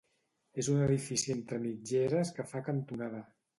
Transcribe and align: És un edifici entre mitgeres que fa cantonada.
És 0.63 0.69
un 0.75 0.79
edifici 0.85 1.35
entre 1.35 1.61
mitgeres 1.67 2.35
que 2.39 2.49
fa 2.55 2.65
cantonada. 2.73 3.25